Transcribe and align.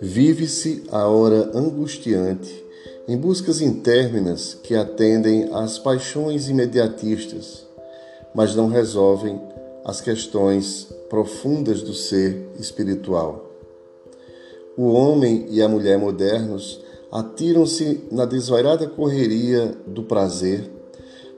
Vive-se 0.00 0.84
a 0.90 1.06
hora 1.08 1.50
angustiante 1.54 2.64
em 3.08 3.16
buscas 3.16 3.60
interminas 3.60 4.54
que 4.54 4.74
atendem 4.74 5.48
às 5.52 5.78
paixões 5.78 6.48
imediatistas, 6.48 7.66
mas 8.34 8.54
não 8.54 8.68
resolvem 8.68 9.40
as 9.84 10.00
questões 10.00 10.88
profundas 11.08 11.82
do 11.82 11.94
ser 11.94 12.48
espiritual. 12.58 13.50
O 14.76 14.92
homem 14.92 15.46
e 15.48 15.62
a 15.62 15.68
mulher 15.68 15.98
modernos 15.98 16.80
atiram-se 17.10 18.02
na 18.10 18.24
desvairada 18.24 18.86
correria 18.86 19.74
do 19.86 20.02
prazer, 20.02 20.75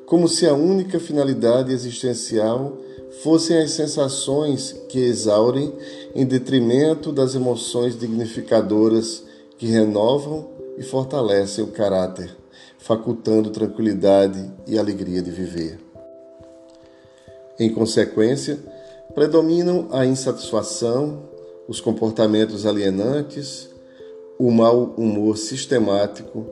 como 0.09 0.27
se 0.27 0.46
a 0.46 0.54
única 0.54 0.98
finalidade 0.98 1.70
existencial 1.70 2.79
fossem 3.22 3.58
as 3.58 3.72
sensações 3.72 4.75
que 4.89 4.98
exaurem 4.98 5.71
em 6.14 6.25
detrimento 6.25 7.12
das 7.12 7.34
emoções 7.34 7.98
dignificadoras 7.98 9.22
que 9.58 9.67
renovam 9.67 10.48
e 10.79 10.82
fortalecem 10.82 11.62
o 11.62 11.67
caráter, 11.67 12.34
facultando 12.79 13.50
tranquilidade 13.50 14.50
e 14.67 14.79
alegria 14.79 15.21
de 15.21 15.31
viver. 15.31 15.79
Em 17.59 17.70
consequência, 17.70 18.59
predominam 19.14 19.89
a 19.90 20.06
insatisfação, 20.06 21.25
os 21.68 21.82
comportamentos 21.82 22.64
alienantes, 22.64 23.68
o 24.39 24.50
mau 24.50 24.95
humor 24.96 25.36
sistemático, 25.36 26.46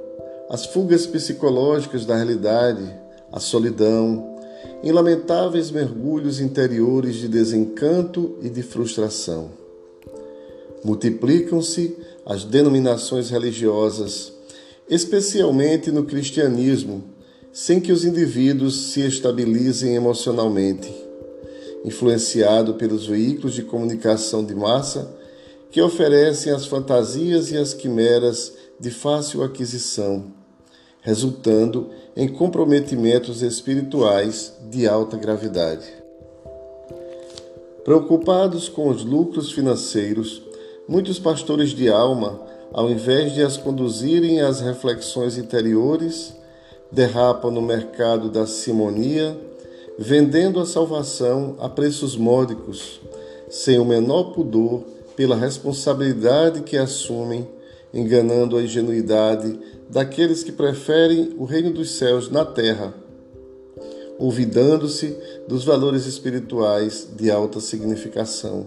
as 0.51 0.67
fugas 0.67 1.07
psicológicas 1.07 2.05
da 2.05 2.17
realidade, 2.17 3.06
a 3.37 3.39
solidão, 3.39 4.35
em 4.83 4.91
lamentáveis 4.91 5.71
mergulhos 5.71 6.41
interiores 6.41 7.17
de 7.17 7.29
desencanto 7.29 8.35
e 8.41 8.49
de 8.49 8.63
frustração. 8.63 9.51
Multiplicam-se 10.83 11.99
as 12.25 12.45
denominações 12.45 13.29
religiosas, 13.29 14.33
especialmente 14.89 15.91
no 15.91 16.05
cristianismo, 16.05 17.05
sem 17.53 17.79
que 17.79 17.93
os 17.93 18.07
indivíduos 18.07 18.93
se 18.93 19.03
estabilizem 19.07 19.95
emocionalmente, 19.95 20.91
influenciado 21.85 22.73
pelos 22.73 23.07
veículos 23.07 23.53
de 23.53 23.65
comunicação 23.65 24.43
de 24.43 24.55
massa 24.55 25.15
que 25.71 25.83
oferecem 25.83 26.55
as 26.55 26.65
fantasias 26.65 27.51
e 27.51 27.59
as 27.59 27.75
quimeras 27.75 28.55
de 28.81 28.91
fácil 28.91 29.43
aquisição, 29.43 30.33
resultando 31.07 31.91
em 32.17 32.27
comprometimentos 32.27 33.41
espirituais 33.41 34.55
de 34.69 34.89
alta 34.89 35.17
gravidade. 35.17 35.87
Preocupados 37.85 38.69
com 38.69 38.89
os 38.89 39.05
lucros 39.05 39.53
financeiros, 39.53 40.43
muitos 40.89 41.21
pastores 41.21 41.71
de 41.71 41.89
alma, 41.89 42.41
ao 42.73 42.91
invés 42.91 43.33
de 43.33 43.41
as 43.41 43.57
conduzirem 43.57 44.41
às 44.41 44.61
reflexões 44.61 45.39
interiores, 45.39 46.35
derrapam 46.91 47.53
no 47.53 47.63
mercado 47.63 48.29
da 48.29 48.45
simonia, 48.45 49.39
vendendo 49.97 50.59
a 50.59 50.67
salvação 50.67 51.55
a 51.61 51.69
preços 51.69 52.17
módicos, 52.17 53.01
sem 53.49 53.79
o 53.79 53.85
menor 53.85 54.33
pudor 54.33 54.83
pela 55.15 55.37
responsabilidade 55.37 56.63
que 56.63 56.77
assumem, 56.77 57.47
enganando 57.97 58.59
a 58.59 58.63
ingenuidade 58.63 59.59
daqueles 59.89 60.43
que 60.43 60.53
preferem 60.53 61.35
o 61.39 61.47
reino 61.47 61.73
dos 61.73 61.93
céus 61.93 62.31
na 62.31 62.45
terra, 62.45 62.93
olvidando-se 64.19 65.17
dos 65.49 65.65
valores 65.65 66.05
espirituais 66.05 67.09
de 67.17 67.31
alta 67.31 67.59
significação. 67.59 68.67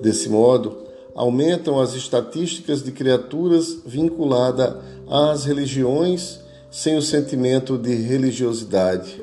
Desse 0.00 0.28
modo, 0.28 0.78
aumentam 1.16 1.80
as 1.80 1.94
estatísticas 1.94 2.80
de 2.80 2.92
criaturas 2.92 3.78
vinculadas 3.84 4.76
às 5.08 5.44
religiões 5.44 6.40
sem 6.70 6.96
o 6.96 7.02
sentimento 7.02 7.76
de 7.76 7.92
religiosidade. 7.92 9.20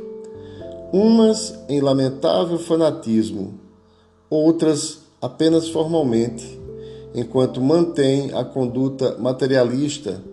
Umas 0.91 1.57
em 1.69 1.79
lamentável 1.79 2.59
fanatismo, 2.59 3.57
outras 4.29 5.00
apenas 5.22 5.69
formalmente, 5.69 6.56
enquanto 7.17 7.59
mantém 7.59 8.31
a 8.31 8.45
conduta 8.45 9.17
materialista, 9.17 10.23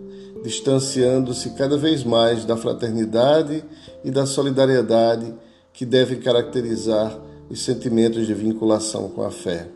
distanciando-se 0.42 1.54
cada 1.54 1.78
vez 1.78 2.04
mais 2.04 2.44
da 2.44 2.58
fraternidade 2.58 3.64
e 4.04 4.10
da 4.10 4.26
solidariedade 4.26 5.32
que 5.72 5.86
devem 5.86 6.20
caracterizar 6.20 7.18
os 7.48 7.62
sentimentos 7.62 8.26
de 8.26 8.34
vinculação 8.34 9.08
com 9.08 9.22
a 9.22 9.30
fé. 9.30 9.70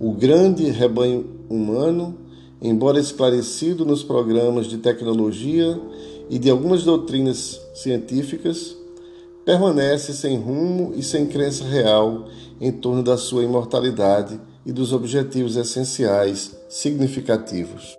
O 0.00 0.10
grande 0.10 0.64
rebanho 0.64 1.24
humano, 1.48 2.18
embora 2.60 2.98
esclarecido 2.98 3.86
nos 3.86 4.02
programas 4.02 4.66
de 4.66 4.78
tecnologia 4.78 5.80
e 6.28 6.40
de 6.40 6.50
algumas 6.50 6.82
doutrinas 6.82 7.60
científicas, 7.72 8.76
permanece 9.44 10.12
sem 10.12 10.36
rumo 10.36 10.92
e 10.96 11.04
sem 11.04 11.24
crença 11.24 11.62
real 11.62 12.26
em 12.60 12.72
torno 12.72 13.00
da 13.00 13.16
sua 13.16 13.44
imortalidade 13.44 14.40
e 14.66 14.72
dos 14.72 14.92
objetivos 14.92 15.56
essenciais 15.56 16.50
significativos. 16.68 17.96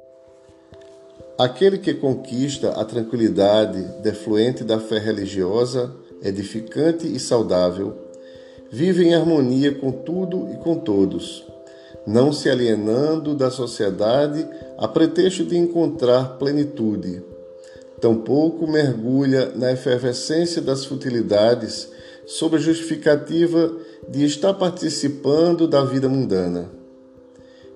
Aquele 1.39 1.79
que 1.79 1.95
conquista 1.95 2.71
a 2.71 2.85
tranquilidade 2.85 3.81
defluente 4.03 4.63
da 4.63 4.79
fé 4.79 4.99
religiosa, 4.99 5.91
edificante 6.21 7.07
e 7.07 7.19
saudável, 7.19 7.95
vive 8.69 9.05
em 9.05 9.15
harmonia 9.15 9.73
com 9.73 9.91
tudo 9.91 10.51
e 10.53 10.57
com 10.57 10.75
todos, 10.75 11.43
não 12.05 12.31
se 12.31 12.49
alienando 12.49 13.33
da 13.33 13.49
sociedade 13.49 14.47
a 14.77 14.87
pretexto 14.87 15.45
de 15.45 15.57
encontrar 15.57 16.37
plenitude 16.37 17.23
Tampouco 17.99 18.67
mergulha 18.67 19.51
na 19.55 19.71
efervescência 19.71 20.61
das 20.61 20.85
futilidades 20.85 21.89
sob 22.27 22.57
a 22.57 22.59
justificativa 22.59 23.73
de 24.09 24.25
estar 24.25 24.53
participando 24.53 25.65
da 25.65 25.83
vida 25.85 26.09
mundana. 26.09 26.69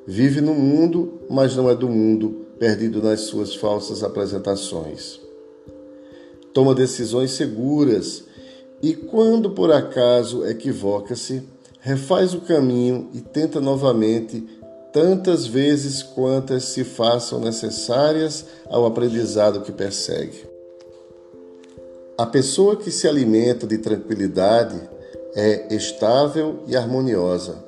Vive 0.05 0.41
no 0.41 0.53
mundo, 0.53 1.21
mas 1.29 1.55
não 1.55 1.69
é 1.69 1.75
do 1.75 1.87
mundo, 1.87 2.45
perdido 2.59 3.01
nas 3.01 3.21
suas 3.21 3.55
falsas 3.55 4.03
apresentações. 4.03 5.21
Toma 6.53 6.75
decisões 6.75 7.31
seguras 7.31 8.25
e, 8.83 8.93
quando 8.93 9.51
por 9.51 9.71
acaso 9.71 10.45
equivoca-se, 10.45 11.43
refaz 11.79 12.33
o 12.33 12.41
caminho 12.41 13.09
e 13.13 13.21
tenta 13.21 13.61
novamente 13.61 14.45
tantas 14.91 15.47
vezes 15.47 16.03
quantas 16.03 16.65
se 16.65 16.83
façam 16.83 17.39
necessárias 17.39 18.45
ao 18.69 18.85
aprendizado 18.85 19.61
que 19.61 19.71
persegue. 19.71 20.50
A 22.21 22.25
pessoa 22.27 22.75
que 22.75 22.91
se 22.91 23.07
alimenta 23.07 23.65
de 23.65 23.79
tranquilidade 23.79 24.79
é 25.33 25.73
estável 25.75 26.59
e 26.67 26.75
harmoniosa, 26.77 27.65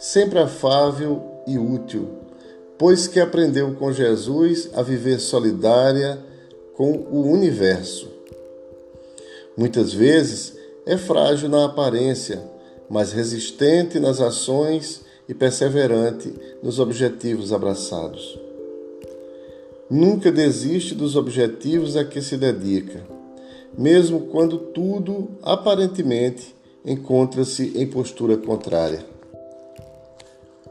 sempre 0.00 0.40
afável 0.40 1.22
e 1.46 1.56
útil, 1.56 2.08
pois 2.76 3.06
que 3.06 3.20
aprendeu 3.20 3.72
com 3.76 3.92
Jesus 3.92 4.68
a 4.74 4.82
viver 4.82 5.20
solidária 5.20 6.18
com 6.74 6.90
o 6.90 7.30
universo. 7.30 8.10
Muitas 9.56 9.92
vezes 9.92 10.54
é 10.84 10.96
frágil 10.96 11.48
na 11.48 11.64
aparência, 11.64 12.42
mas 12.90 13.12
resistente 13.12 14.00
nas 14.00 14.20
ações 14.20 15.02
e 15.28 15.34
perseverante 15.34 16.34
nos 16.60 16.80
objetivos 16.80 17.52
abraçados. 17.52 18.36
Nunca 19.88 20.32
desiste 20.32 20.96
dos 20.96 21.14
objetivos 21.14 21.96
a 21.96 22.04
que 22.04 22.20
se 22.20 22.36
dedica, 22.36 23.13
mesmo 23.76 24.22
quando 24.26 24.58
tudo 24.58 25.28
aparentemente 25.42 26.54
encontra-se 26.84 27.72
em 27.76 27.86
postura 27.86 28.36
contrária. 28.36 29.04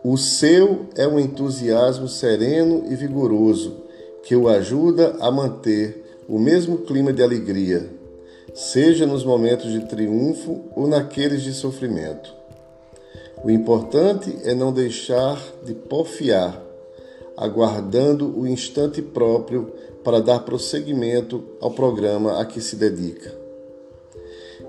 O 0.03 0.17
seu 0.17 0.87
é 0.95 1.07
um 1.07 1.19
entusiasmo 1.19 2.07
sereno 2.07 2.85
e 2.91 2.95
vigoroso 2.95 3.77
que 4.23 4.35
o 4.35 4.47
ajuda 4.47 5.15
a 5.19 5.31
manter 5.31 6.03
o 6.27 6.39
mesmo 6.39 6.79
clima 6.79 7.11
de 7.11 7.21
alegria, 7.21 7.89
seja 8.53 9.05
nos 9.05 9.23
momentos 9.23 9.71
de 9.71 9.85
triunfo 9.85 10.61
ou 10.75 10.87
naqueles 10.87 11.41
de 11.41 11.53
sofrimento. 11.53 12.33
O 13.43 13.51
importante 13.51 14.37
é 14.43 14.53
não 14.53 14.71
deixar 14.71 15.41
de 15.65 15.73
porfiar, 15.73 16.61
aguardando 17.37 18.37
o 18.37 18.47
instante 18.47 19.01
próprio 19.01 19.71
para 20.03 20.19
dar 20.19 20.39
prosseguimento 20.39 21.43
ao 21.59 21.71
programa 21.71 22.39
a 22.39 22.45
que 22.45 22.61
se 22.61 22.75
dedica. 22.75 23.33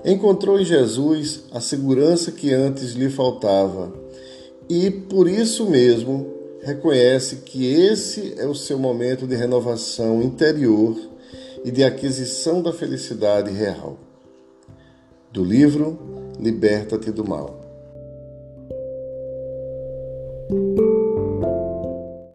Encontrou 0.03 0.59
em 0.59 0.65
Jesus 0.65 1.43
a 1.51 1.59
segurança 1.59 2.31
que 2.31 2.53
antes 2.53 2.91
lhe 2.91 3.09
faltava 3.09 3.93
e, 4.69 4.89
por 4.89 5.27
isso 5.27 5.65
mesmo, 5.69 6.33
reconhece 6.61 7.37
que 7.37 7.65
esse 7.65 8.33
é 8.37 8.45
o 8.45 8.55
seu 8.55 8.79
momento 8.79 9.27
de 9.27 9.35
renovação 9.35 10.21
interior 10.21 10.95
e 11.63 11.71
de 11.71 11.83
aquisição 11.83 12.61
da 12.61 12.71
felicidade 12.71 13.51
real. 13.51 13.97
do 15.31 15.43
livro 15.43 15.97
Liberta-te 16.39 17.11
do 17.11 17.27
Mal. 17.27 17.64